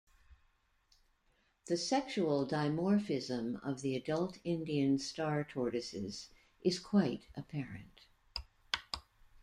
[1.67, 6.29] The sexual dimorphism of adult Indian star tortoises
[6.63, 8.07] is quite apparent.